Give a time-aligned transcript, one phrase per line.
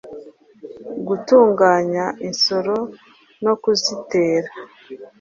[1.07, 2.77] gutunganya insoro
[3.43, 4.49] no kuzitera,